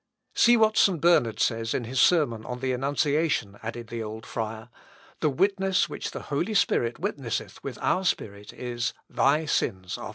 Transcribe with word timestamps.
"See 0.33 0.57
what 0.57 0.77
St. 0.77 0.99
Bernard 0.99 1.39
says 1.39 1.75
in 1.75 1.83
his 1.83 2.01
sermon 2.01 2.43
on 2.43 2.59
the 2.59 2.73
annunciation," 2.73 3.59
added 3.61 3.89
the 3.89 4.01
old 4.01 4.25
friar; 4.25 4.69
"the 5.19 5.29
witness 5.29 5.89
which 5.89 6.09
the 6.09 6.23
Holy 6.23 6.55
Spirit 6.55 6.97
witnesseth 6.97 7.63
with 7.63 7.77
our 7.83 8.03
spirit 8.03 8.51
is, 8.51 8.93
'Thy 9.11 9.45
sins 9.45 9.99
are 9.99 9.99
forgiven 9.99 10.05
thee.'" 10.09 10.09